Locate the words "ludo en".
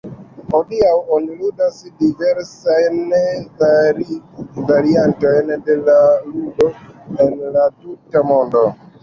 6.31-7.39